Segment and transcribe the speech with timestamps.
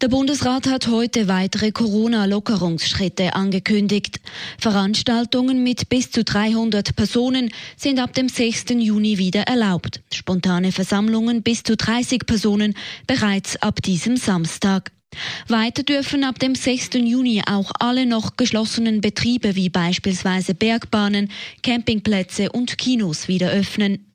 [0.00, 4.20] Der Bundesrat hat heute weitere Corona-Lockerungsschritte angekündigt.
[4.58, 8.66] Veranstaltungen mit bis zu 300 Personen sind ab dem 6.
[8.78, 10.02] Juni wieder erlaubt.
[10.12, 12.74] Spontane Versammlungen bis zu 30 Personen
[13.06, 14.92] bereits ab diesem Samstag.
[15.48, 16.94] Weiter dürfen ab dem 6.
[16.94, 21.30] Juni auch alle noch geschlossenen Betriebe wie beispielsweise Bergbahnen,
[21.62, 24.13] Campingplätze und Kinos wieder öffnen.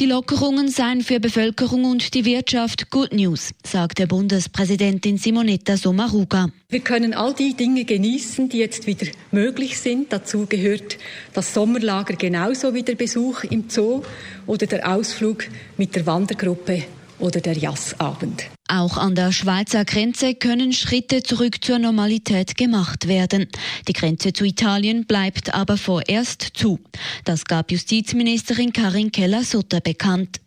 [0.00, 6.48] Die Lockerungen seien für Bevölkerung und die Wirtschaft Good News, sagte Bundespräsidentin Simonetta Sommaruga.
[6.68, 10.12] Wir können all die Dinge genießen, die jetzt wieder möglich sind.
[10.12, 10.98] Dazu gehört
[11.32, 14.02] das Sommerlager genauso wie der Besuch im Zoo
[14.46, 15.44] oder der Ausflug
[15.76, 16.84] mit der Wandergruppe
[17.18, 18.44] oder der Jassabend.
[18.68, 23.48] Auch an der Schweizer Grenze können Schritte zurück zur Normalität gemacht werden.
[23.88, 26.78] Die Grenze zu Italien bleibt aber vorerst zu.
[27.24, 30.40] Das gab Justizministerin Karin Keller-Sutter bekannt.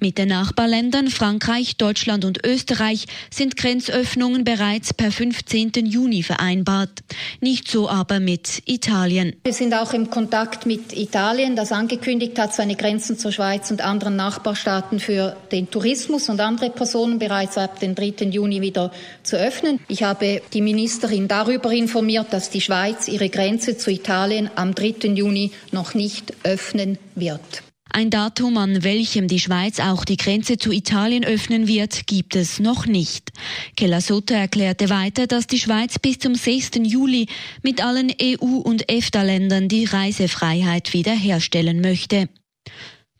[0.00, 5.72] Mit den Nachbarländern Frankreich, Deutschland und Österreich sind Grenzöffnungen bereits per 15.
[5.86, 7.02] Juni vereinbart.
[7.40, 9.36] Nicht so aber mit Italien.
[9.44, 13.80] Wir sind auch im Kontakt mit Italien, das angekündigt hat, seine Grenzen zur Schweiz und
[13.82, 18.26] anderen Nachbarstaaten für den Tourismus und andere Personen bereits ab dem 3.
[18.30, 18.92] Juni wieder
[19.22, 19.80] zu öffnen.
[19.88, 25.08] Ich habe die Ministerin darüber informiert, dass die Schweiz ihre Grenze zu Italien am 3.
[25.14, 27.62] Juni noch nicht öffnen wird.
[27.96, 32.58] Ein Datum, an welchem die Schweiz auch die Grenze zu Italien öffnen wird, gibt es
[32.58, 33.30] noch nicht.
[33.76, 36.70] Keller Sutter erklärte weiter, dass die Schweiz bis zum 6.
[36.82, 37.28] Juli
[37.62, 42.28] mit allen EU- und EFTA-Ländern die Reisefreiheit wiederherstellen möchte.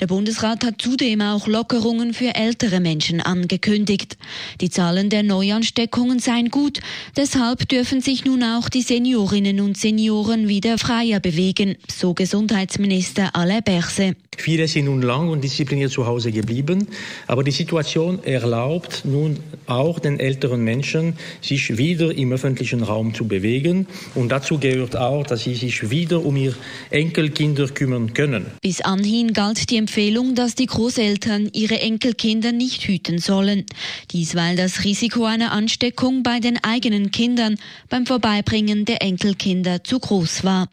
[0.00, 4.18] Der Bundesrat hat zudem auch Lockerungen für ältere Menschen angekündigt.
[4.60, 6.80] Die Zahlen der Neuansteckungen seien gut,
[7.16, 13.62] deshalb dürfen sich nun auch die Seniorinnen und Senioren wieder freier bewegen, so Gesundheitsminister Alain
[13.62, 14.16] Berse.
[14.36, 16.88] Viele sind nun lang und diszipliniert zu Hause geblieben,
[17.28, 23.28] aber die Situation erlaubt nun auch den älteren Menschen, sich wieder im öffentlichen Raum zu
[23.28, 23.86] bewegen.
[24.16, 26.56] Und dazu gehört auch, dass sie sich wieder um ihre
[26.90, 28.46] Enkelkinder kümmern können.
[28.60, 33.66] Bis anhin galt die Empfehlung, dass die Großeltern ihre Enkelkinder nicht hüten sollen.
[34.12, 37.56] Dies, weil das Risiko einer Ansteckung bei den eigenen Kindern
[37.90, 40.70] beim Vorbeibringen der Enkelkinder zu groß war.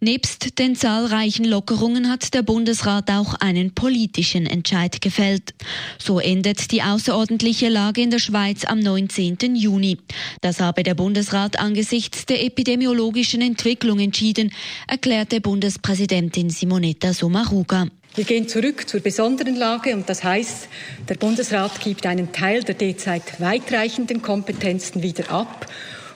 [0.00, 5.54] Nebst den zahlreichen Lockerungen hat der Bundesrat auch einen politischen Entscheid gefällt.
[5.98, 9.56] So endet die außerordentliche Lage in der Schweiz am 19.
[9.56, 9.96] Juni.
[10.42, 14.52] Das habe der Bundesrat angesichts der epidemiologischen Entwicklung entschieden,
[14.86, 17.88] erklärte Bundespräsidentin Simonetta Sommaruga.
[18.16, 20.68] Wir gehen zurück zur besonderen Lage und das heißt,
[21.06, 25.66] der Bundesrat gibt einen Teil der derzeit weitreichenden Kompetenzen wieder ab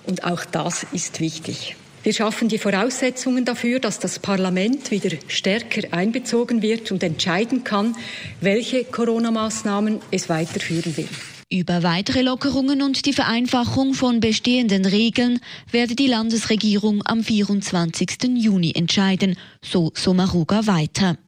[0.06, 1.77] und auch das ist wichtig.
[2.03, 7.94] Wir schaffen die Voraussetzungen dafür, dass das Parlament wieder stärker einbezogen wird und entscheiden kann,
[8.41, 11.09] welche Corona-Maßnahmen es weiterführen will.
[11.53, 15.41] Über weitere Lockerungen und die Vereinfachung von bestehenden Regeln
[15.71, 18.37] werde die Landesregierung am 24.
[18.37, 21.19] Juni entscheiden, so Somaruga weiter.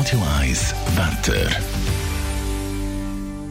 [0.00, 1.50] Radio 1 Wetter.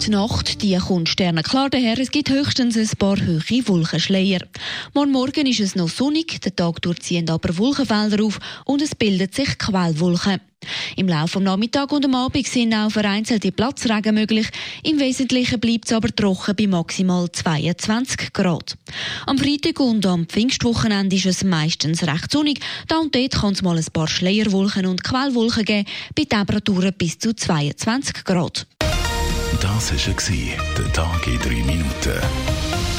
[0.02, 2.00] Die Nacht die kommt sternenklar daher.
[2.00, 4.40] Es gibt höchstens ein paar hohe Wolkenschleier.
[4.96, 9.36] Morgen Morgen ist es noch sonnig, der Tag durchziehen aber Wolkenfelder auf und es bildet
[9.36, 10.42] sich Quellwolken.
[10.96, 14.48] Im Laufe des Nachmittags und am Abend sind auch vereinzelte Platzregen möglich.
[14.84, 18.78] Im Wesentlichen bleibt es aber trocken bei maximal 22 Grad.
[19.26, 22.60] Am Freitag und am Pfingstwochenende ist es meistens recht sonnig.
[22.88, 27.18] Da und dort kann es mal ein paar Schleierwolken und Quellwolken geben, bei Temperaturen bis
[27.18, 28.68] zu 22 Grad.
[29.62, 32.99] Das war der Tag in 3 Minuten.